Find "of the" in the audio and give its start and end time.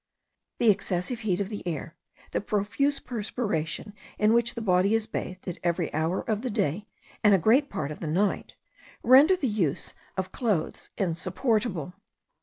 1.39-1.61, 6.27-6.49, 7.91-8.07